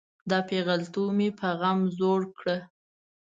دا 0.29 0.39
پیغلتوب 0.49 1.09
مې 1.17 1.29
په 1.39 1.47
غم 1.59 1.79
زوړ 1.97 2.21
کړه. 2.37 2.57